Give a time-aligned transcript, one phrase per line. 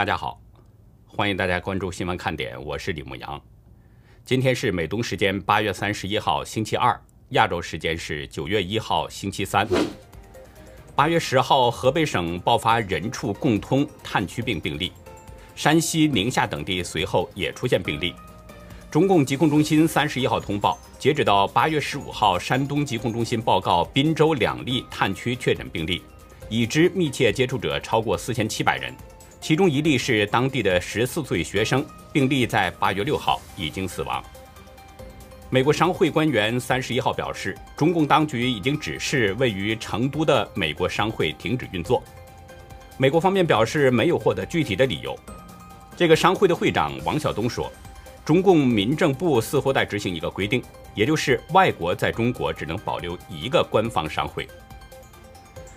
[0.00, 0.40] 大家好，
[1.06, 3.38] 欢迎大家关注新闻看点，我是李牧阳。
[4.24, 6.98] 今天是美东时间八月三十一号星期二，
[7.32, 9.68] 亚洲时间是九月一号星期三。
[10.96, 14.90] 八月十号，河北省爆发人畜共通炭疽病病例，
[15.54, 18.14] 山西、宁夏等地随后也出现病例。
[18.90, 26.00] 中共疾控中心三十一号通报，截止到八月十五号，山东疾控中心报告滨州两例炭疽确诊病例，
[26.48, 28.94] 已知密切接触者超过四千七百人，
[29.40, 34.22] 其中一例是当地的十四岁学生，病例在八月六号已经死亡。
[35.48, 42.02] 美国商会官员三十一号表示，中共当局已经指示位于成都的美国商会停止运作。
[42.98, 45.18] 美国方面表示没有获得具体的理由。
[45.96, 47.72] 这个商会的会长王晓东说，
[48.24, 50.62] 中共民政部似乎在执行一个规定，
[50.94, 54.46] 也就是外国在中国只能保留一个官方商会。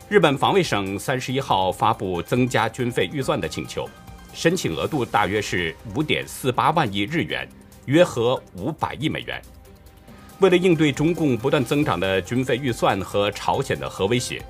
[0.09, 3.89] 日本防卫省三十一号发布增加军费预算的请求，
[4.33, 7.47] 申请额度大约是五点四八万亿日元，
[7.85, 9.41] 约合五百亿美元。
[10.39, 14.43] 为了应对中共不断增长的军费预算和朝鲜的核威胁，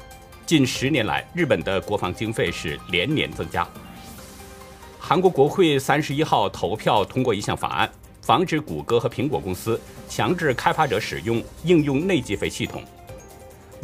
[0.46, 3.66] 近十年来日本的国防经费是连年增加。
[5.00, 7.90] 韩国国会三十一号投票通过一项法案，
[8.22, 9.80] 防止谷歌和苹果公司
[10.10, 12.84] 强制开发者使用应用内计费系统。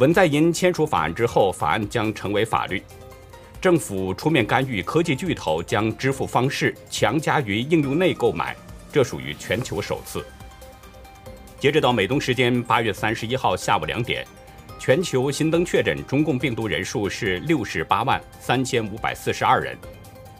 [0.00, 2.82] 文在寅签署法案之后，法案将成为法律。
[3.60, 8.56] 政府出面干预科技巨头将支付方式强加于应用内购买，
[8.90, 10.24] 这属于全球首次。
[11.58, 14.26] 截止到美东时间八月三十一号下午两点，
[14.78, 19.76] 全球新增确诊中共病毒人数是六十八万三千五百四十二人，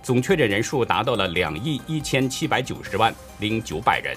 [0.03, 4.17] 总确诊人数达到了两亿一千七百九十万零九百人，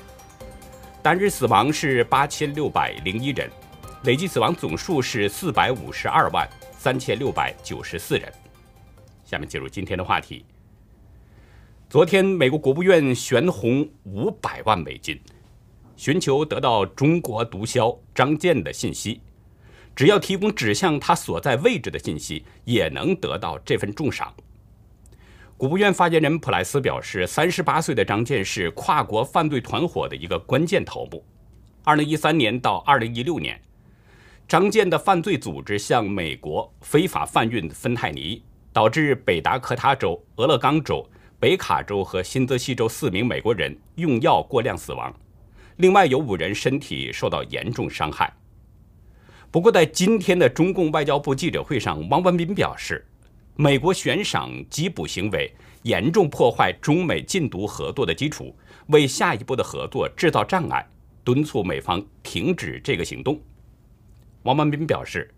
[1.02, 3.52] 单日死亡是八千六百零一人，
[4.03, 6.45] 累计死亡总数是四百五十二万
[6.77, 8.29] 三千六百九十四人。
[9.23, 10.45] 下面进入今天的话题。
[11.89, 15.17] 昨天，美国国务院悬红五百万美金。
[15.95, 19.21] 寻求得到中国毒枭张健的信息，
[19.95, 24.33] 只要提供指向他所在位置的信息，也能得到这份重赏。
[25.55, 31.23] 国务院发言人普莱斯表示，三十八岁的张健是跨国犯罪团伙的一个关键头目。
[31.86, 33.61] 二零一三年到二零一六年，
[34.48, 41.08] 张健的犯罪组织向美国非法贩运芬太尼，导致北达科他州、俄勒冈州、
[41.39, 45.11] 北卡州和新泽西州四名美国人用药过量死亡。
[45.77, 48.31] 另外有五人身体受到严重伤害。
[49.49, 53.04] 不过，在今天的中共外交部记者会上，汪文斌表示，
[53.55, 58.55] 美国悬赏缉捕行为严重破坏中美禁毒合作的基础，
[58.87, 60.87] 为下一步的合作制造障碍，
[61.23, 63.39] 敦促美方停止这个行动。
[64.43, 65.33] 王文斌表示，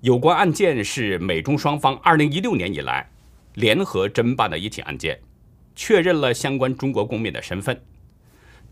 [0.00, 3.10] 有关案件是美中双方2016年以来
[3.54, 5.20] 联合侦办的一起案件，
[5.76, 7.78] 确认了相关中国公民的身份。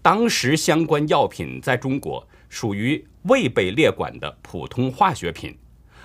[0.01, 5.55] 当时相关药品在中国属于未被列管的普通化学品，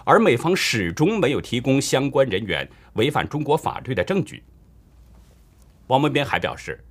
[0.04, 4.44] 而美方始终没有提供相关人员违反中国法律的证据。
[5.88, 6.84] 王文斌还表示，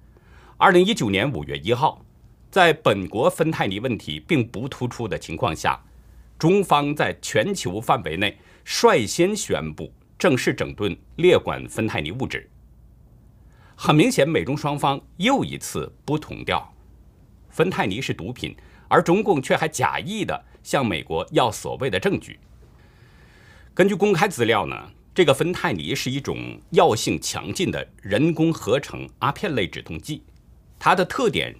[0.56, 2.02] 二零一九年五月一号，
[2.50, 5.78] 在本国芬太尼问题并不突出的情况下，
[6.44, 12.46] 中方在全球范围内率先宣布正式整顿列管芬太尼物质。
[13.74, 16.70] 很明显，美中双方又一次不同调。
[17.48, 18.54] 芬太尼是毒品，
[18.88, 22.38] 而中共却还假意的向美国要所谓的证据。
[23.72, 24.76] 根据公开资料呢，
[25.14, 30.22] 这个芬太尼是一种药性强劲的人工合成阿片类止痛剂，
[30.78, 31.56] 它的特点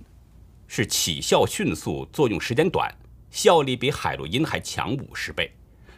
[0.69, 2.95] 是起效迅速，作用时间短，
[3.34, 5.50] 效力比海洛因还强五十倍，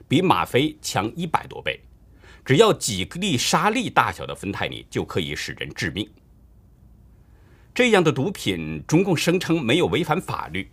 [0.09, 1.79] 比吗啡强一百多倍。
[2.43, 6.11] 只要几粒沙粒大小的芬太尼就可以使人致命。
[7.75, 10.67] 这样的毒品，中共声称没有违反法律，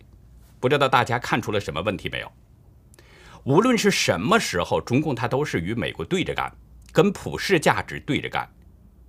[0.58, 2.32] 不知道大家看出了什么问题没有？
[3.42, 6.50] 无论是什么时候，中共它都是与美国对着干，
[6.92, 8.50] 跟普世价值对着干。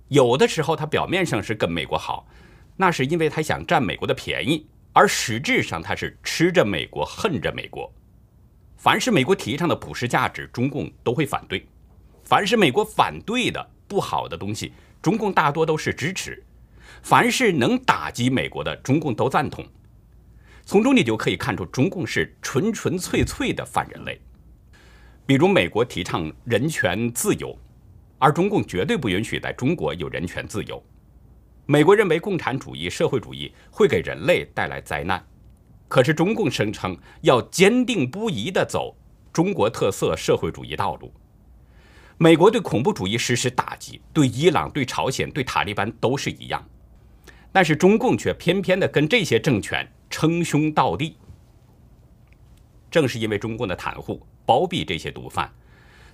[0.08, 2.28] 有的时候，它表面上是跟美国好，
[2.76, 7.92] 那是因为他想占美国的便宜，而实质上他是吃着美国，恨着美国。
[8.78, 11.60] 凡是美国提倡的普世价值，中共都会反对；
[12.24, 14.72] 凡是美国反对的不好的东西，
[15.02, 16.42] 中共大多都是支持。
[17.02, 19.62] 凡是能打击美国的，中共都赞同。
[20.64, 24.18] 从中你就可以看出，中共是纯纯粹粹的反人类。
[25.26, 27.54] 比如，美国提倡人权自由，
[28.18, 30.82] 而中共绝对不允许在中国有人权自由。
[31.68, 35.20] 美国认为共产主义、社会主义会给人类带来灾难，
[35.88, 38.96] 可是中共声称要坚定不移地走
[39.32, 41.12] 中国特色社会主义道路。
[42.18, 46.64] 美国对恐怖主义实施打击，对伊朗、对朝鲜、对塔利班都是一样，
[47.50, 51.16] 但是中共却偏偏的跟这些政权称兄道弟。
[52.88, 55.52] 正是因为中共的袒护、包庇这些毒贩，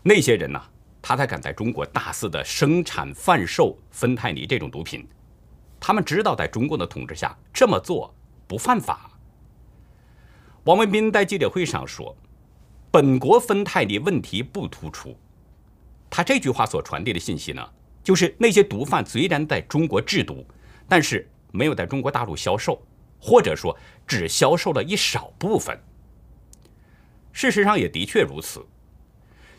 [0.03, 0.61] 那些人呢，
[1.03, 5.07] 他才敢在中国大肆的生产、贩售芬太尼这种毒品。
[5.85, 8.15] 他们知道，在中共的统治下这么做
[8.47, 9.11] 不犯法。
[10.63, 12.17] 王文斌在记者会上说
[12.93, 15.19] ：“本国芬太尼问题不突出。”
[16.09, 17.69] 他这句话所传递的信息呢，
[18.01, 20.47] 就是那些毒贩虽然在中国制毒，
[20.89, 22.81] 但是没有在中国大陆销售，
[23.21, 23.77] 或者说
[24.07, 25.77] 只销售了一少部分。
[27.33, 28.65] 事实上也的确如此，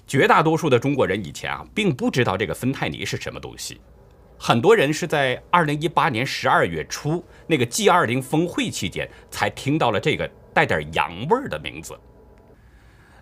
[0.08, 3.82] 绝大多数的中国人以前啊，并不知道这个芬太尼是什么东西。
[4.38, 11.98] 很多人是在二零一八年十二月初那个 G 二零峰会期间才听到了这个带点洋味儿的名字。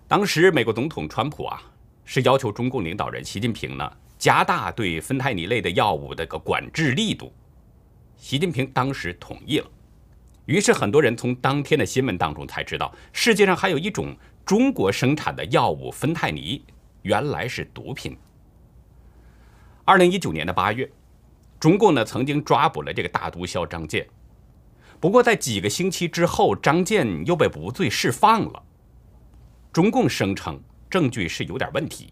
[0.07, 1.61] 当时美国总统川普啊
[2.03, 7.31] 是要求中共领导人习近平呢加大对芬太尼类的药物的个管制力度。
[8.17, 9.69] 习近平当时同意了，
[10.45, 16.63] 于是很多人从当天的新闻当中才知道，世界上还有一种中国生产的药物芬太尼
[17.03, 18.17] 原来是毒品。
[19.85, 20.89] 二零一九年的八月。
[21.61, 24.07] 中共呢曾经抓捕了这个大毒枭张健，
[24.99, 28.63] 不过在几个星期之后，张健又被无罪释放了。
[29.71, 30.59] 中共声称
[30.89, 32.11] 证据是有点问题，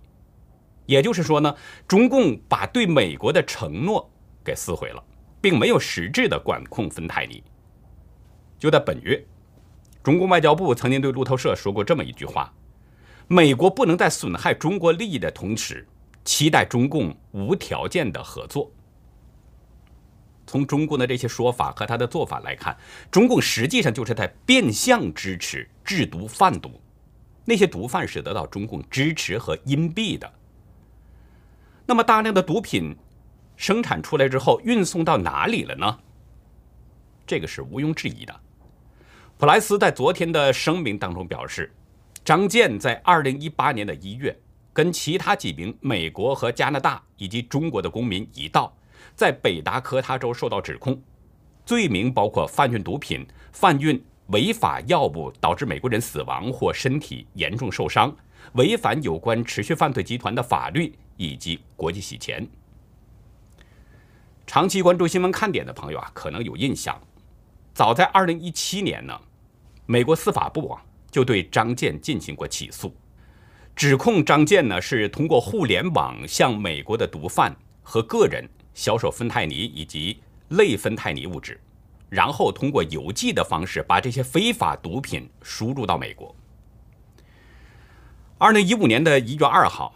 [0.85, 1.55] 也就是说呢，
[1.87, 4.07] 中共把对美国的承诺
[4.45, 5.03] 给撕毁了，
[5.41, 7.43] 并没有实质的管控芬太尼。
[8.59, 9.25] 就在本月，
[10.03, 12.53] 中共外交部曾经对路透社说过这么一句话：
[13.27, 15.87] 美国不能在损害中国利益的同时，
[16.23, 18.71] 期待中共无条件的合作。
[20.49, 22.75] 从中共的这些说法和他的做法来看，
[23.11, 26.81] 中共实际上就是在变相支持制毒贩毒，
[27.45, 30.33] 那些毒贩是得到中共支持和荫庇的。
[31.85, 32.97] 那么大量的毒品
[33.57, 35.99] 生产出来之后，运送到哪里了呢？
[37.27, 38.35] 这个是毋庸置疑的。
[39.37, 41.71] 普莱斯在昨天的声明当中表示，
[42.25, 44.35] 张健在二零一八年的一月，
[44.73, 48.75] 跟其他几名美国和加拿大以及中国的公民一道。
[49.19, 50.97] 在北达科他州受到指控，
[51.65, 58.15] 罪名包括贩运毒品、贩运违法药物导致美国人死亡或身体严重受伤、
[58.53, 62.47] 违反有关持续犯罪集团的法律以及国际洗钱。
[64.47, 66.97] 长期关注新闻看点的朋友啊，可能有印象，
[67.73, 69.19] 早在2017年呢，
[69.85, 70.81] 美国司法部啊
[71.11, 72.95] 就对张健进行过起诉，
[73.75, 78.49] 指控张健呢是通过互联网向美国的毒贩和个人。
[78.79, 80.21] 销售芬太尼以及
[80.51, 81.59] 类芬太尼物质，
[82.07, 86.33] 然后通过邮寄的方式把这些非法毒品输入到美国。
[88.37, 89.93] 二零一五年的一月二号，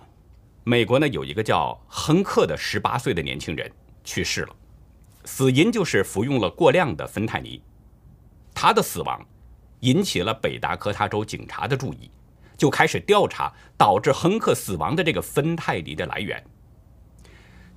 [0.65, 3.71] 美国呢有一个叫亨克的十八岁的年轻人
[4.03, 4.55] 去世了，
[5.23, 7.63] 死因就是服用了过量的芬太尼。
[8.53, 9.25] 他的死亡
[9.79, 12.11] 引起了北达科他州警察的注意，
[12.57, 16.45] 就开始调查导致亨克死亡的这个芬太尼的来源。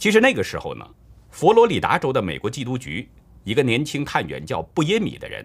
[0.06, 0.88] 其实那个时候呢，
[1.32, 3.08] 佛罗里达州的美国缉毒局
[3.43, 5.44] 一个年轻探员叫布耶米的人，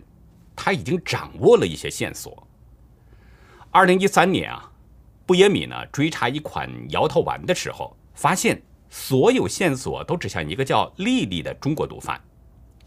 [0.55, 2.47] 他已经掌握了一些线索。
[3.71, 4.71] 二零一三年啊，
[5.25, 12.21] 布耶米呢追查一款摇头丸的时候，发现所有线索都指向一个叫丽丽的中国毒贩，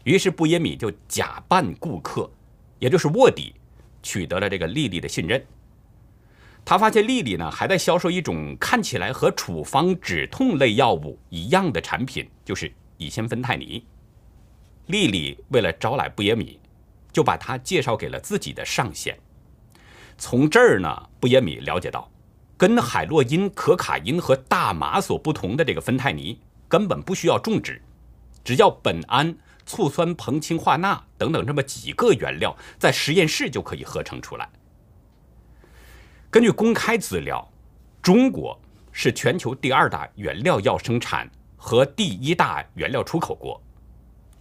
[0.05, 2.31] 于是布耶米就假扮顾客，
[2.79, 3.53] 也就是卧底，
[4.01, 5.45] 取得了这个丽丽的信任。
[6.65, 13.85] 他发现丽丽呢还在销售一种看起来和处方止痛类药物一样的产品，就是乙酰芬太尼。
[14.87, 16.59] 丽丽为了招揽布耶米，
[17.13, 19.15] 就把他介绍给了自己的上线。
[20.17, 22.09] 从这儿呢，布耶米了解到，
[22.57, 27.79] 跟海洛因、可卡因和大麻所不同的这个芬太尼根本不需要种植，
[28.43, 34.49] 只要苯胺、醋酸硼氢化钠等等这么几个原料，在实验室就可以合成出来。
[36.35, 37.49] 根据公开资料，
[38.01, 38.59] 中国
[38.91, 43.63] 是全球第二大原料药生产和第一大原料出口国，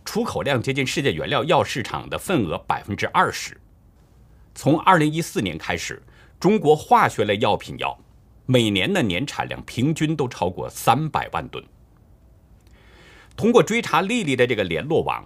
[0.04, 3.56] 出口量接近世界原料药市场的份额百分之二十。
[4.56, 6.02] 从二零一四年开始，
[6.40, 7.96] 中国化学类药品药
[8.44, 11.64] 每年的年产量平均都超过三百万吨。
[13.36, 15.24] 通过追查丽丽的这个联络网，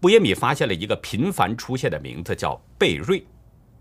[0.00, 3.22] 布耶米发现了一个频繁出现的名字，叫贝瑞，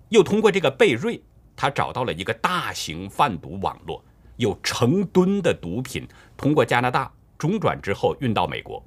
[0.10, 1.24] 又通过这个贝瑞。
[1.56, 4.04] 他找到了一个大型贩毒网络，
[4.38, 8.84] 有成吨的毒品通过加拿大中转之后运到美国。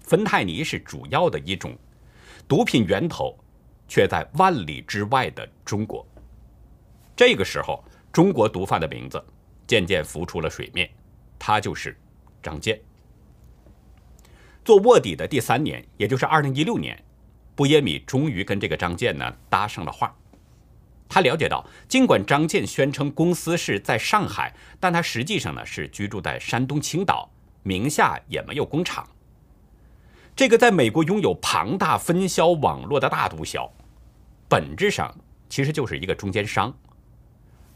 [0.00, 1.76] 芬太尼是主要的一种，
[2.48, 3.36] 毒品源头
[3.86, 6.06] 却在万里之外的中国。
[7.14, 9.22] 这个时候，中国毒贩的名字
[9.66, 10.88] 渐渐浮出了水面，
[11.38, 11.96] 他就是
[12.42, 12.80] 张健。
[14.64, 17.02] 做卧底的第三年，也就是二零一六年，
[17.54, 20.14] 布耶米终于跟这个张健呢搭上了话。
[21.08, 27.30] 他了解到，尽管张健宣称公司是在上海，但他实际上呢是居住在山东青岛，
[27.62, 29.08] 名下也没有工厂。
[30.36, 33.70] 这个在美国拥有庞大分销网络的大毒枭，
[34.48, 35.12] 本质上
[35.48, 36.72] 其实就是一个中间商。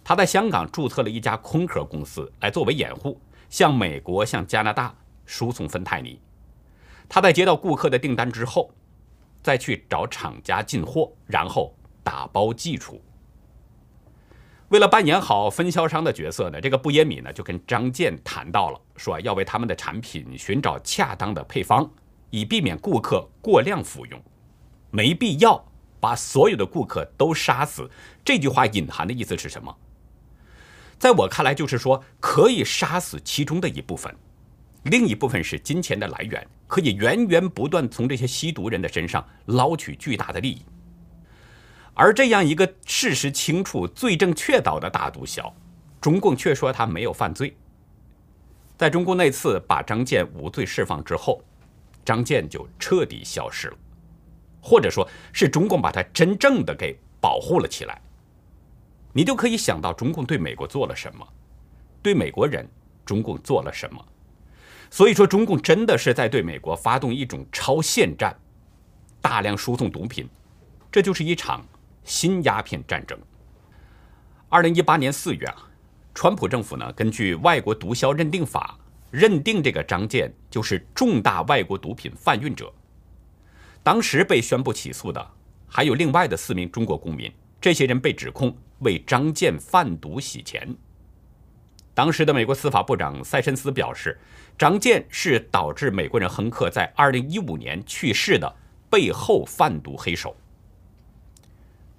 [0.05, 6.21] 他在香港注册了一家空壳公司来作为掩护，向美国、向加拿大输送芬太尼。
[7.09, 8.71] 他在接到顾客的订单之后，
[9.43, 11.75] 再去找厂家进货，然后
[12.05, 13.01] 打包寄出。
[14.73, 21.87] 为了扮演好分销商的角色呢，这个布耶米呢就跟张健谈到了，说要为他们的产品寻找恰当的配方，
[22.31, 24.19] 以避免顾客过量服用，
[24.91, 25.63] 没必要
[26.01, 27.87] 把所有的顾客都杀死。
[28.25, 29.77] 这句话隐含的意思是什么？
[30.99, 34.11] 在我看来，就是说可以杀死其中的一部分，
[34.85, 40.63] 另一部分是金钱的来源，可以源源不断从这些吸毒人的身上捞取巨大的利益。
[41.95, 45.53] 而这样一个事实清楚、罪证确凿的大毒枭，
[46.01, 47.55] 中共却说他没有犯罪。
[48.77, 51.43] 在中共那次把张健无罪释放之后，
[52.05, 53.77] 张健就彻底消失了，
[54.61, 58.01] 或者说是中共把他真正的给保护了起来。
[59.13, 61.29] 你就可以想到中共对美国做了什么，
[62.03, 62.67] 对美国人，
[63.05, 64.03] 中共做了什么。
[64.91, 68.35] 所以说，中共真的是在对美国发动一种超限战，
[69.21, 70.29] 大量输送毒品，
[70.91, 71.63] 这就是一场。
[72.05, 73.19] 新鸦片战争。
[74.49, 75.57] 二零一八年四月啊，
[76.15, 78.79] 川普政府呢根据外国毒枭认定法
[79.11, 82.73] 认定这个张健就是重大外国毒品贩运者。
[83.83, 85.31] 当时被宣布起诉的
[85.67, 90.77] 还有另外的四名中国公民，这些人被指控为张健贩毒洗钱。
[91.95, 94.19] 当时的美国司法部长塞申斯表示，
[94.57, 98.55] 张健是导致美国人亨克在二零一五年去世的
[98.89, 100.37] 背后贩毒黑手。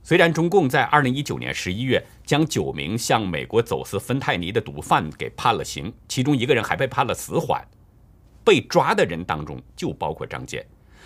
[0.06, 7.66] 虽然中共在二零一九年十一月将九名向美国走私芬太尼的毒贩给判了刑，其中一个人还被判了死缓，
[8.44, 10.66] 被抓的人当中就包括张健，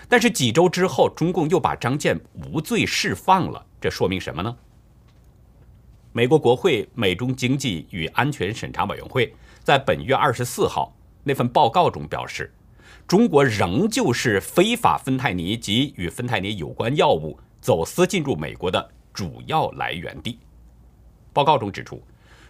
[0.09, 4.57] 但是几周之后，中共又把张健无罪释放了，这说明什么呢？
[6.11, 9.31] 美国国会美中经济与安全审查委员会
[9.63, 10.91] 在本月二十四号
[11.23, 12.51] 那份报告中表示，
[13.07, 17.37] 中国仍旧是非法芬太尼及与芬太尼有关药物。
[17.67, 20.39] 走私进入美国的主要来源地。
[21.33, 22.01] 报告中指出，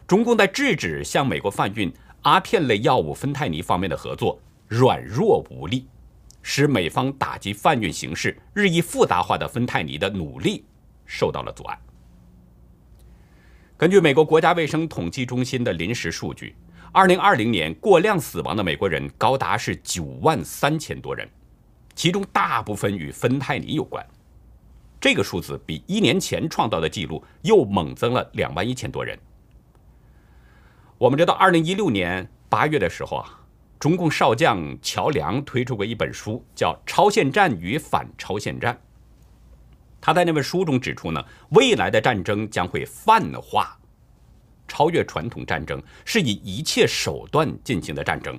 [0.06, 5.88] 中共在制止向美国贩运阿片类药物芬太尼方面的合作软弱无力，
[6.44, 10.64] 使美方打击贩运形势日益复杂化的芬太尼的努力
[11.08, 11.76] 受到了阻碍。
[13.76, 16.56] 根据美国国家卫生统计中心的临时数据，
[16.92, 21.28] 二零二零年过量死亡的美国人高达是九万三千多人，
[21.96, 24.06] 其中大部分与芬太尼有关。
[25.08, 29.18] 这个数字比一年前创造的记录又猛增了两万一千多人。
[30.98, 33.40] 我们知道，二零一六年八月的时候啊，
[33.80, 38.74] 中共少将乔梁推出过一本书，叫《超限战与反超限战》。
[40.02, 43.80] 他在那本书中指出呢，未来的战争将会泛化，
[44.68, 48.38] 超越传统战争，是以一切手段进行的战争。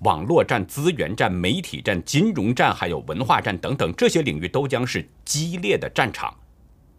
[0.00, 6.32] 网络战、资源战、媒体战、金融战，还有文化战等等，这些领域都将是激烈的战场。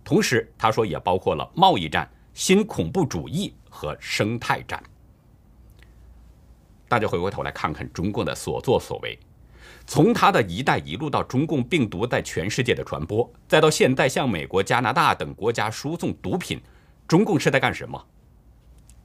[0.03, 4.81] 同时，他说也包括了贸易战、新恐怖主义和生态战。
[6.87, 9.17] 大家回过头来看看中共的所作所为，
[9.85, 16.59] 从他的一带一路到中共病毒在全世界的传播，再到现在向美国、加拿大等国家输送毒品，
[17.07, 18.03] 中共是在干什么？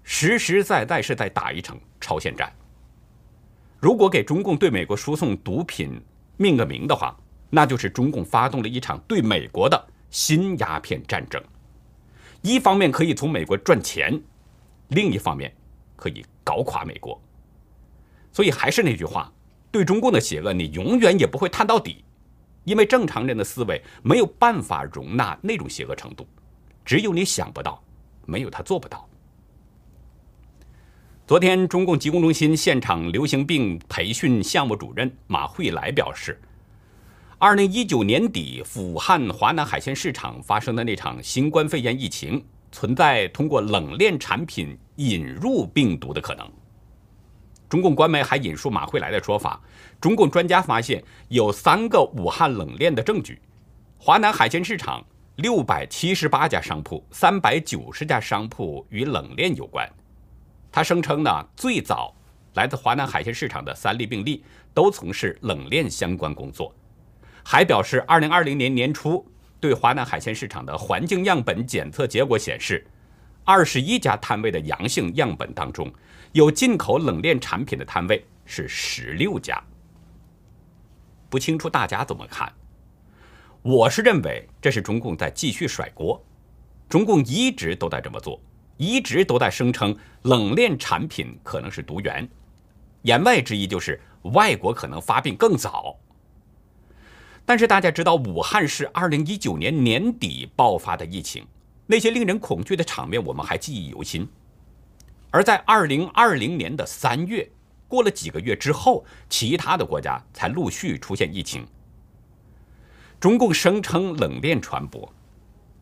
[0.03, 2.53] 实实在在是在打一场超限战。
[3.85, 6.01] 如果给中共对美国输送毒品
[6.39, 7.15] 命个名的话，
[7.51, 11.39] 那就是中共发动了一场对美国的新鸦片战争。
[12.41, 14.19] 一方面可以从美国赚钱，
[14.89, 15.55] 另一方面
[15.97, 17.21] 可以搞垮美国。
[18.33, 19.31] 所以还是那句话，
[19.71, 22.03] 对中共的邪恶，你永远也不会探到底，
[22.65, 26.27] 因为正常人的思维没有办法容纳那种邪恶程度，
[26.87, 27.85] 只有你想不到，
[28.25, 29.07] 没有他做不到。
[31.27, 36.39] 昨天，中共疾控中心现场流行病培训项目主任马慧来表示，
[37.39, 46.47] 二零一九年底武汉华南海鲜市场发生的那场新冠肺炎疫情，存在通过冷链产品引入病毒的可能。
[47.71, 49.59] 中共官媒还引述马慧来的说法，
[49.99, 53.41] 中共专家发现有三个武汉冷链的证据，
[53.97, 55.03] 华南海鲜市场
[55.37, 59.91] 六百七十八家商铺，三百九十家商铺与冷链有关。
[60.75, 62.13] 他声称呢，最早
[62.55, 64.43] 来自华南海鲜市场的三例病例
[64.75, 66.75] 都从事冷链相关工作，
[67.45, 69.25] 还表示，二零二零年年初
[69.61, 72.85] 对华南海鲜市场的环境样本检测结果显示，
[73.45, 75.89] 二十一家摊位的阳性样本当中，
[76.33, 79.63] 有进口冷链产品的摊位是十六家。
[81.31, 82.53] 不清楚大家怎么看？
[83.63, 86.21] 我是认为这是中共在继续甩锅，
[86.89, 88.41] 中共一直都在这么做，
[88.77, 92.29] 一直都在声称冷链产品可能是毒源。
[93.03, 95.97] 言外之意就是外国可能发病更早，
[97.45, 101.47] 但是大家知道，武汉市二零一九年年底爆发的疫情，
[101.87, 104.27] 那些令人恐惧的场面我们还记忆犹新。
[105.31, 107.47] 而在二零二零年的三月，
[107.87, 111.67] 过了几个月之后，其他的国家才陆续出现疫情。
[113.21, 115.13] 中共声称冷链传播，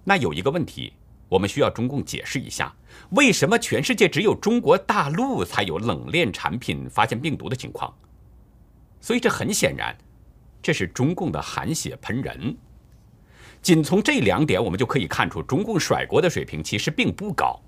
[0.03, 0.93] 那有一个问题。
[1.33, 2.71] 我们需要中共解释一下，
[3.13, 7.91] 为什么全世界只有中国大陆才有冷链产品发现病毒的情况？
[9.01, 9.97] 所以这很显然，
[10.61, 12.55] 这是中共的含血喷人。
[13.63, 17.59] 仅从这两点，我们就可以看出，中共甩锅的水平其实并不高。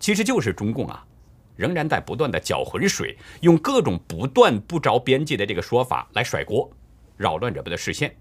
[0.00, 1.06] 其实就是中共啊，
[1.54, 6.68] 仍然在不断的搅浑水，用各种不断不着边际的这个说法来甩锅，
[7.16, 8.16] 扰乱人们的视线。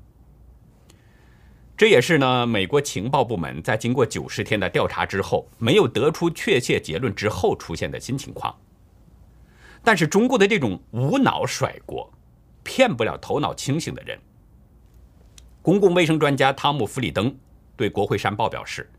[1.80, 8.54] 这也是呢，美国情报部门在经过九十天的调查之后，没有得出确切结论之后出现的新情况。
[9.82, 12.12] 但是中国的这种无脑甩锅，
[12.64, 14.20] 骗不了头脑清醒的人。
[15.62, 17.34] 公共卫生专家汤姆·弗里登
[17.78, 18.92] 对国会山报表示，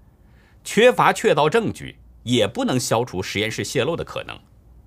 [0.64, 4.34] 缺乏确凿证据也不能消除实验室泄露的可能。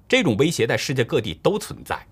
[0.07, 2.03] 这种威胁在世界各地都存在，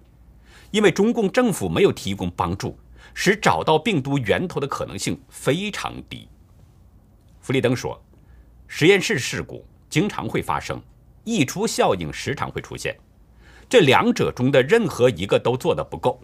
[0.69, 2.77] 因为中共政府没有提供帮助。
[3.13, 6.27] 使找到病毒源头的可能性非常低。
[7.39, 8.01] 弗里登说
[8.67, 10.81] ：“实验室事故经常会发生，
[11.23, 12.97] 溢出效应时常会出现，
[13.67, 16.21] 这两者中的任何一个都做得不够。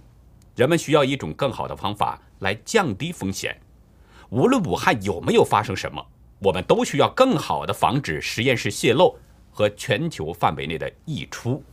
[0.56, 3.60] 人们需要一种更好的方法来降低风险。
[4.30, 6.06] 无论武汉有没有发生什么，
[6.40, 9.16] 我们都需要更好的防止实验室泄漏
[9.52, 11.64] 和全球范围内的溢出。”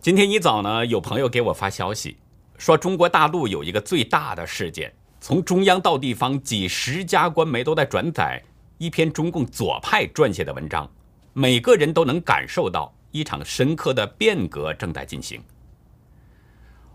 [0.00, 2.16] 今天一早呢，有朋友给我发消息。
[2.60, 8.40] 说中国大陆有一个最大的事件，从中央到地方，几十家官媒都在转载
[8.76, 10.86] 一篇中共左派撰写的文章，
[11.32, 15.42] 每个人都能感受到一场深刻的变革正在进行。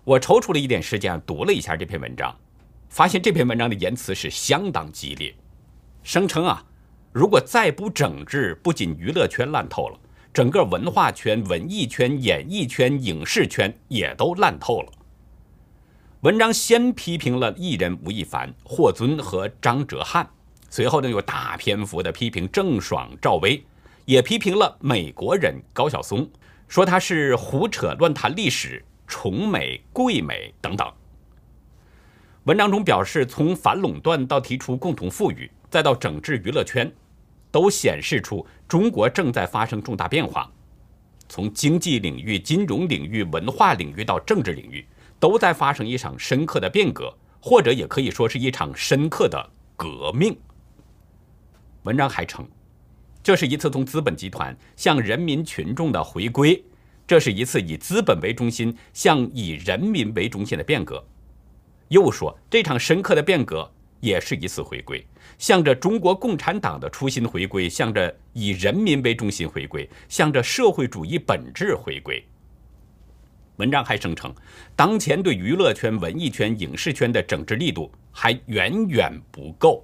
[0.04, 2.38] 我抽出了一点时间读了一下这篇文章，
[2.88, 5.34] 发现这篇文章的言辞是相当激烈，
[6.04, 6.64] 声称啊，
[7.12, 10.00] 如果再不整治，不仅娱乐圈烂透了，
[10.32, 14.92] 整个文化圈、文艺圈、演艺圈、影视圈也都烂透了。
[16.26, 20.26] 文章先批评了艺人吴亦凡、霍尊和张哲瀚，
[20.72, 23.64] 随后呢又大篇幅的批评郑爽、赵薇，
[24.06, 26.28] 也批评了美国人高晓松，
[26.68, 30.92] 说他是胡扯乱谈历史、崇美贵美等等。
[32.46, 36.92] 文章中表示，从反垄断到提出共同富裕，再到整治娱乐圈，
[37.52, 40.52] 都显示出中国正在发生重大变化，
[41.30, 44.84] 从经济领域、金融领域、文化领域到政治领域。
[45.20, 50.38] 都在发生一场深刻的变革，或者也可以说是一场深刻的革命。
[51.84, 52.48] 文章还称，
[53.24, 56.64] 这是一次从资本集团向人民群众的回归，
[57.08, 61.06] 这是一次以资本为中心向以人民为中心的变革。
[61.90, 65.06] 又说，这场深刻的变革也是一次回归，
[65.38, 72.24] 向着中国共产党的初心回归，向着以人民为中心回归，向着社会主义本质回归。
[73.58, 74.34] 文章还声称，
[74.76, 79.84] 当前对娱乐圈、文艺圈、影视圈的整治力度还远远不够，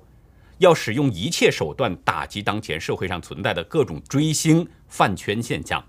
[0.58, 5.84] 要使用一切手段打击当前社会上存在的各种追星、饭圈现象，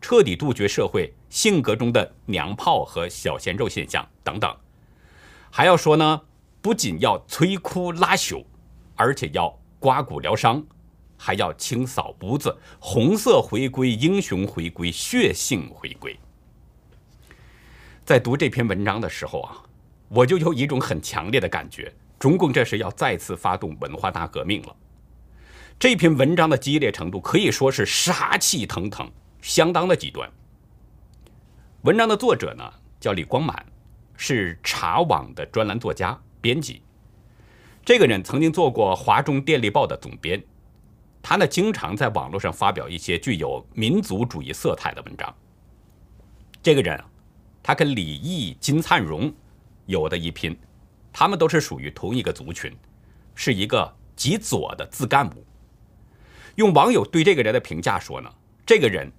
[0.00, 4.54] 彻底杜绝社会性格中的娘炮和小鲜肉现象等等。
[5.50, 6.20] 还要说呢，
[6.62, 8.44] 不仅要摧枯拉朽，
[8.94, 10.64] 而且要刮骨疗伤，
[11.18, 16.18] 还要清扫屋子，红色回归，英雄回归，血性回归。
[18.06, 19.60] 在读这篇文章的时候啊，
[20.06, 24.76] 我就有一种很强烈的感觉，中共这是要再次发动文化大革命了。
[25.76, 29.10] 这篇文章的激烈程度可以说是杀气腾腾，
[29.42, 30.30] 相当的极端。
[31.82, 33.66] 文章的作者呢叫李光满，
[34.16, 36.82] 是茶网的专栏作家、编辑。
[37.84, 40.40] 这个人曾经做过华中电力报的总编，
[41.20, 45.34] 他呢经常在网络上发表一些具有民族主义色彩的文章。
[46.62, 47.02] 这个人。
[47.66, 49.34] 他跟李毅、金灿荣
[49.86, 50.56] 有的一拼，
[51.12, 52.72] 他们都是属于同一个族群，
[53.34, 55.44] 是一个极左的自干部。
[56.54, 58.32] 用网友对这个人的评价说呢，
[58.64, 59.10] 这个人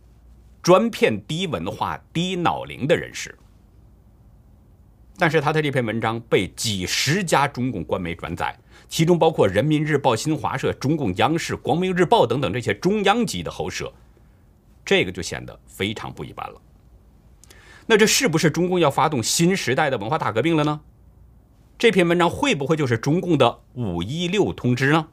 [0.64, 3.38] 专骗低文化、低脑龄的人士。
[5.18, 8.58] 但是他的这篇文章被几十家中共官媒转载，
[8.88, 13.92] 其中包括人民日报、新华社、中共央视、光明日报等等这些中央级的喉舌，
[14.86, 16.62] 这个就显得非常不一般了。
[17.90, 20.82] 那这是不是中共要发动新时代的文化大革命了呢？
[21.78, 25.08] 这篇文章会不会就是中共的五一六通知呢？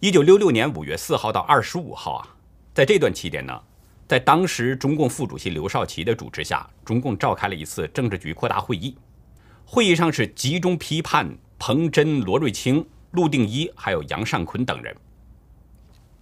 [0.00, 2.34] 一九六六年五月四号到二十五号啊，
[2.72, 3.60] 在这段期间呢，
[4.08, 8.96] 在当时中共副主席刘少奇的主持下，中共召开了一次政治局扩大会议。
[9.66, 14.96] 会议上是集中批判彭真、罗瑞卿、陆定一还有杨尚昆等人。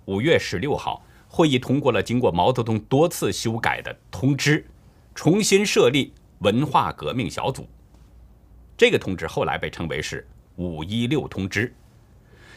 [0.07, 1.05] 五月十六号。
[1.29, 4.67] 会议通过了经过毛泽东多次修改的通知，
[5.15, 7.69] 重新设立文化革命小组。
[8.77, 11.73] 这个通知后来被称为是“五一六通知”。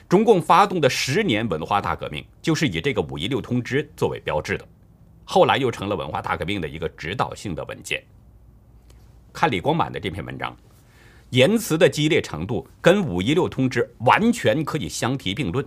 [0.07, 4.67] 中共发动的十年文化大革命就是以这个“五一六通知”作为标志的，
[5.25, 8.03] 后来又成了文化大革命的一个指导性的文件。
[9.33, 10.55] 看李光满的这篇文章，
[11.29, 15.65] 言辞的激烈程度跟“五一六通知”完全可以相提并论。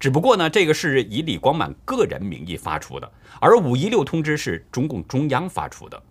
[0.00, 6.02] 只不过呢，这个是以李光满个人名义发出的，而五一六通知是中共中央发出的。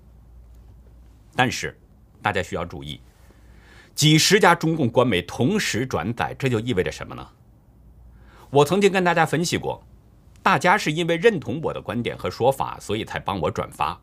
[1.36, 1.76] 但是，
[2.22, 3.02] 大家需要注意，
[3.96, 7.28] 几十家中共官媒同时转载，这就意味着什么呢？
[8.52, 9.84] 我曾经跟大家分析过，
[10.44, 14.00] 大家是因为认同我的观点和说法，所以才帮我转发。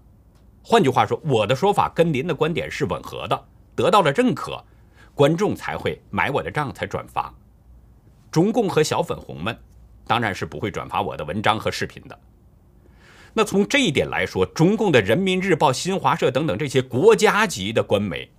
[0.64, 3.44] 换句话说，我的说法跟您的观点是吻合的，
[3.76, 4.64] 得到了认可，
[5.14, 7.32] 观众才会买我的账，才转发。
[8.32, 9.56] 中共和小粉红们。
[10.06, 12.18] 当然是不会转发我的文章和视频的。
[13.34, 18.30] 那从这一点来说，中共的人民日报、新华社等等这些国家级的官媒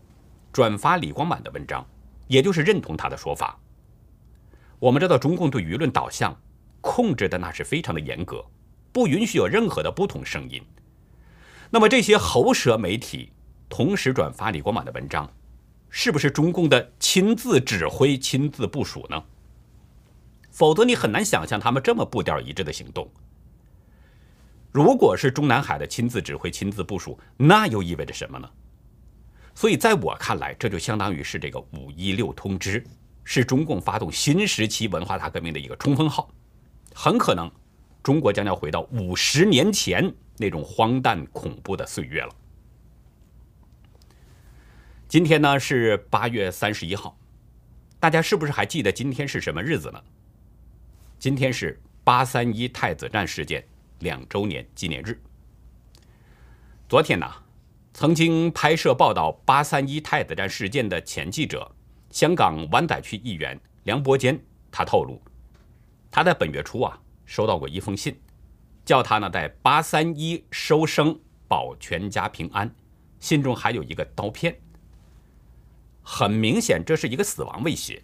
[0.51, 1.85] 转发李光满的文章，
[2.27, 3.59] 也就是认同他的说法。
[4.79, 6.35] 我们知道，中共对舆论导向
[6.81, 8.43] 控制的那是非常的严格，
[8.91, 10.61] 不允许有任何的不同声音。
[11.69, 13.31] 那么这些喉舌媒体
[13.69, 15.31] 同时转发李光满的文章，
[15.89, 19.23] 是不是中共的亲自指挥、亲自部署呢？
[20.57, 23.07] 否则，你很难想象他们这么步调一致的行动。
[24.71, 28.49] 如果是中南海的亲自指挥、亲自部署，那又意味着什么呢？
[29.53, 32.83] 所以，在我看来，这就相当于是这个“五一六通知”
[33.23, 36.27] 是中共发动新时期文化大革命的一个冲锋号。
[36.91, 37.51] 很可能，
[38.01, 42.35] 中国将要回到五十年前那种荒诞恐怖的岁月了。
[45.07, 47.15] 今天呢是八月三十一号，
[47.99, 50.01] 大家是不是还记得今天是什么日子呢？
[51.19, 53.65] 今天是八三一太子站事件
[53.99, 55.19] 两周年纪念日。
[56.87, 57.25] 昨天呢，
[57.91, 61.69] 曾经拍摄报道八三一太子站事件的前记者、
[62.11, 64.39] 香港湾仔区议员梁伯坚，
[64.71, 65.19] 他透露，
[66.11, 68.15] 他在本月初啊收到过一封信，
[68.85, 72.71] 叫他呢在八三一收生，保全家平安。
[73.19, 74.55] 信中还有一个刀片，
[76.03, 78.03] 很明显这是一个死亡威胁。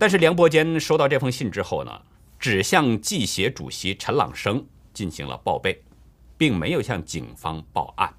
[0.00, 1.92] 但是梁伯坚收到这封信之后呢，
[2.38, 5.78] 只向记协主席陈朗生进行了报备，
[6.38, 8.10] 并没有向警方报案。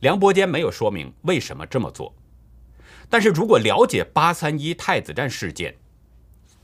[0.00, 2.14] 梁伯坚没有说明为什么这么做。
[3.08, 5.74] 但是如果了解八三一太子站事件，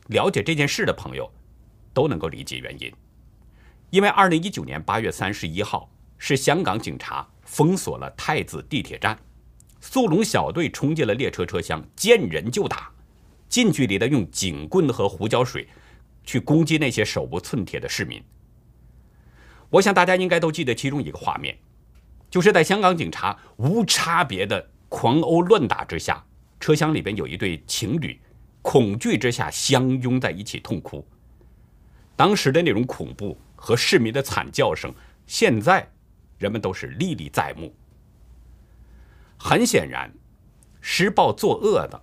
[0.08, 1.32] 了解这件事的朋友，
[1.94, 2.92] 都能够理解原因。
[3.88, 9.18] 因为二零一九年八月三十一号是香港警察封锁了太子地铁站，
[9.80, 12.92] 速龙小队冲进了列车车厢，见人就打。
[13.48, 15.66] 近距离的用警棍和胡椒水
[16.24, 18.22] 去攻击那些手无寸铁的市民。
[19.70, 21.56] 我想大家应该都记得其中一个画面，
[22.30, 26.24] 就是在香港警察无差别的狂殴乱打之下，
[26.60, 28.18] 车厢里边有一对情侣，
[28.62, 31.06] 恐惧之下相拥在一起痛哭。
[32.16, 34.92] 当时的那种恐怖和市民的惨叫声，
[35.26, 35.88] 现在
[36.38, 37.74] 人们都是历历在目。
[39.36, 40.12] 很显然，
[40.80, 42.02] 施暴作恶的。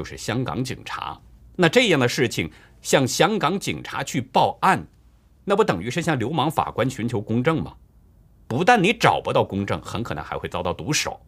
[0.00, 1.20] 就是香港警察，
[1.56, 4.82] 那这样的事情向香港警察去报案，
[5.44, 7.76] 那不等于是向流氓法官寻求公正吗？
[8.48, 11.20] 不但你找不到公正，很可能还会遭到毒手。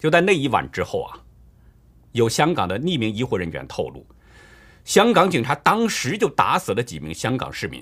[0.00, 1.14] 就在那一晚之后啊，
[2.10, 4.04] 有香港的匿名医护人员透露，
[4.84, 7.80] 香港警察当时就打死了几名香港市民。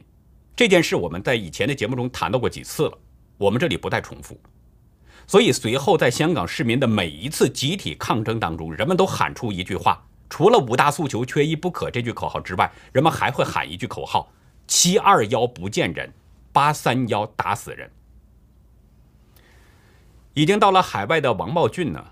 [0.54, 2.98] 这件事我们在以前的节目中谈到过几次了，
[3.38, 4.38] 我们这里不再重复。
[5.26, 14.30] 所以，随后在香港市民的每一次集体抗争当中，人们都喊出一句话：除了五大诉求缺一不可这句口号之外，人们还会喊一句口号：
[14.66, 16.12] 七二幺不见人，
[16.52, 17.90] 八三幺打死人。
[20.34, 22.04] 已经到了海外的王茂俊呢，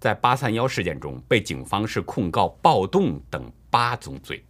[0.00, 4.44] 在八三幺事件中被警方是控告暴动等八宗罪。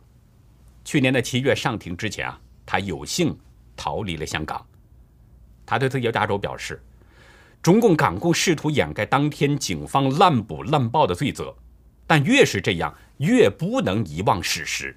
[0.85, 3.37] 去年的七月上庭之前啊，他有幸
[3.76, 4.64] 逃离了香港。
[5.66, 6.81] 他对自由亚洲表示，
[7.66, 11.52] 中共港共试图掩盖当天警方滥捕滥报的罪责，
[12.07, 14.96] 但越是这样，越不能遗忘事实，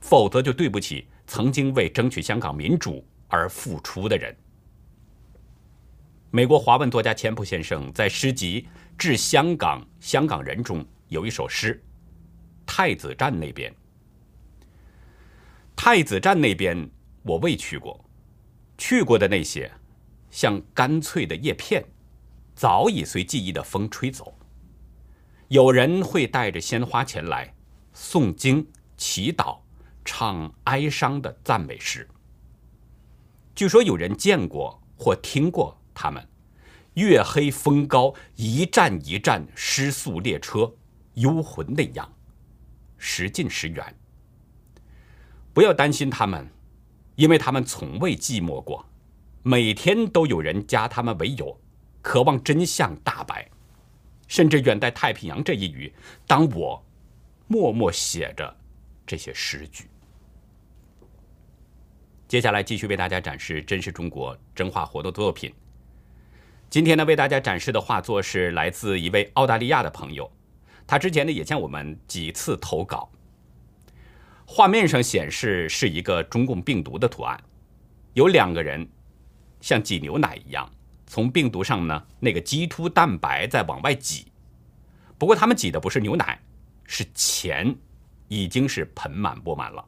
[0.00, 4.34] 否则就对不起曾经为争取香港民主而付出的人。
[6.30, 8.62] 美国华文作家钱普先生在诗集
[8.96, 11.78] 《致香港香港人》中有一首诗
[12.64, 13.70] ：“太子站那边。”
[15.76, 16.88] 太子站那边
[17.24, 18.02] 我未去过，
[18.78, 19.70] 去过的那些，
[20.30, 21.84] 像干脆的叶片，
[22.56, 24.34] 早已随记忆的风吹走。
[25.48, 27.54] 有人会带着鲜花前来，
[27.94, 28.66] 诵经、
[28.96, 29.58] 祈祷、
[30.04, 32.08] 唱哀伤的赞美诗。
[33.54, 36.26] 据说有人见过或听过他们，
[36.94, 40.74] 月黑风高，一站一站失速列车，
[41.14, 42.10] 幽魂那样，
[42.96, 43.94] 时近时远。
[45.52, 46.50] 不要担心他们，
[47.14, 48.86] 因为他们从未寂寞过，
[49.42, 51.58] 每天都有人加他们为友，
[52.06, 53.44] 渴望真相大白，
[54.28, 55.92] 甚至远在太平洋这一隅，
[56.24, 56.80] 当我
[57.48, 58.56] 默默写着
[59.04, 59.90] 这些诗句。
[62.28, 65.52] 接下来继续为大家展示真实中国真画活动作品。
[66.70, 70.30] 今天呢，为大家展示的画作是来自一位澳大利亚的朋友，
[70.86, 73.10] 他之前呢也向我们几次投稿。
[74.46, 77.42] 画面上显示是一个中共病毒的图案，
[78.14, 78.88] 有两个人
[79.60, 80.70] 像挤牛奶一样，
[81.06, 84.26] 从病毒上呢那个基突蛋白在往外挤。
[85.18, 86.38] 不过他们挤的不是牛奶，
[86.84, 87.74] 是钱，
[88.28, 89.84] 已经是盆满钵满了。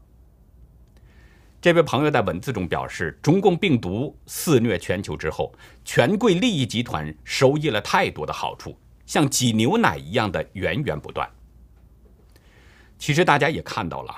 [1.61, 5.53] 这位朋友在文字中表示，中共病毒肆虐全球之后，
[5.85, 11.29] 权贵利益集团收益了太多的好处，像挤牛奶一样的源源不断。
[12.97, 14.17] 其实大家也看到了。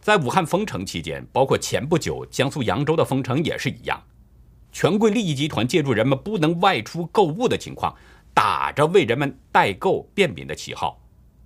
[0.00, 4.02] 在武汉封城期间，包括前不久江苏扬州的封城也是一样，
[4.76, 7.96] 权贵利益集团借助人们不能外出购物的情况，
[8.34, 11.00] 打着为人们代购便民的旗号，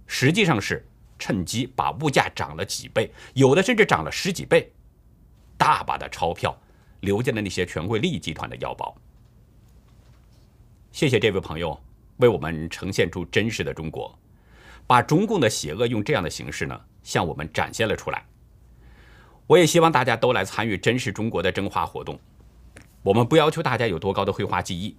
[0.09, 0.85] 实际上是
[1.17, 4.73] 趁机把物价涨了几倍，有的甚至涨了十几倍，
[5.57, 6.61] 大把的钞票
[7.03, 8.93] 流进了那些权贵利益集团的腰包。
[10.91, 11.81] 谢谢这位朋友
[12.17, 14.13] 为我们呈现出真实的中国，
[14.89, 18.27] 把中共的邪恶用这样的形式呢向我们展现了出来。
[19.47, 22.19] 我也希望大家都来参与真实中国的真画活动。
[23.03, 24.97] 我们不要求大家有多高的绘画技艺，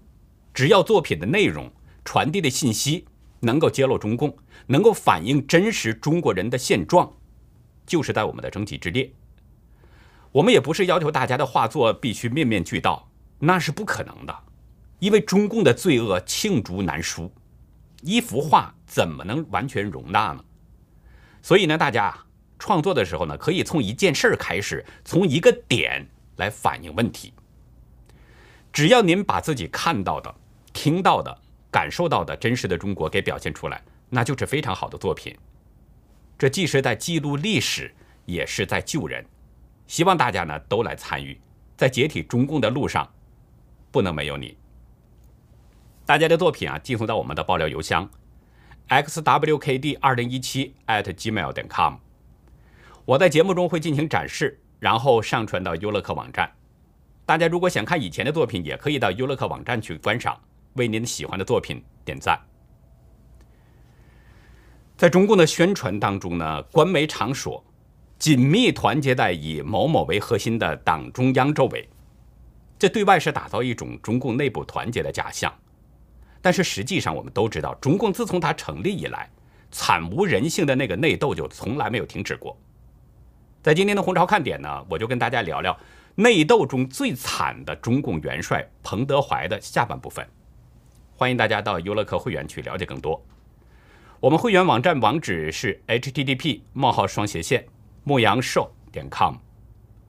[0.54, 1.72] 只要作品的内容
[2.04, 3.06] 传递的信息
[3.42, 4.36] 能够揭露中共，
[4.68, 7.14] 能够反映真实中国人的现状，
[7.86, 9.12] 就是在我们的征集之列。
[10.32, 13.10] 我们也不是要求大家的画作必须面面俱到，
[13.40, 14.36] 那是不可能的，
[15.00, 17.32] 因为中共的罪恶罄竹难书，
[18.02, 20.44] 一幅画怎么能完全容纳呢？
[21.42, 22.26] 所以呢，大家。
[22.64, 27.34] 创作的时候呢，可以从一件事儿开始，从一个点来反映问题。
[28.74, 30.34] 只要您把自己看到的、
[30.72, 31.38] 听到的、
[31.70, 35.38] 感受到的真实的中国给表现出来，那就是非常好的作品。
[36.38, 37.94] 这既是在记录历史，
[38.26, 39.26] 也是在救人。
[39.88, 41.40] 希望大家呢都来参与，
[41.76, 43.12] 在解体中共的路上，
[43.92, 44.58] 不能没有你。
[46.06, 48.10] 大家的作品啊，寄送到我们的爆料邮箱
[48.88, 51.96] ：xwkd 二零一七 @gmail 点 com。
[53.04, 56.50] 我在节目中会进行展示，然后上传到优乐客网站。
[57.32, 60.38] 大家如果想看以前的作品，也可以到优乐客网站去观赏，
[60.74, 62.38] 为您喜欢的作品点赞。
[64.98, 67.64] 在中共的宣传当中呢，官媒常说
[68.20, 71.88] 紧密团结在以某某为核心的党中央周围，
[72.78, 75.54] 这对外是打造一种中共内部团结的假象。
[76.42, 79.30] 但是实际上，我们都知道，中共自从它成立以来，
[79.72, 82.58] 惨无人性的那个内斗就从来没有停止过。
[83.64, 85.80] 在今天的红潮看点呢，我就跟大家聊聊
[86.16, 90.28] 内斗中最惨的中共元帅彭德怀的下半部分。
[91.16, 93.24] 欢迎大家到优乐客会员去了解更多。
[94.20, 97.66] 我们会员网站网址是 http: 冒号双斜线
[98.04, 99.36] 牧羊兽点 com，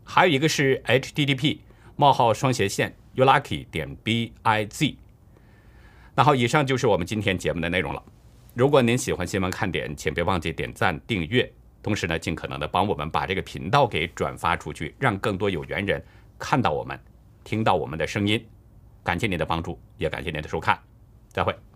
[0.04, 1.58] 还有一个是 http:
[1.96, 4.96] 冒号双斜线 youlucky 点 biz。
[6.14, 8.02] 那好，以上就是我们今天节目的内容了。
[8.54, 11.50] 如果您喜欢新闻看点，请别忘记点赞订阅。
[11.82, 16.02] 同时呢，尽可能的帮我们把这个频道给转发出去，让更多有缘人
[16.38, 16.98] 看到我们，
[17.42, 18.42] 听到我们的声音。
[19.02, 20.78] 感谢您的帮助，也感谢您的收看，
[21.28, 21.71] 再会。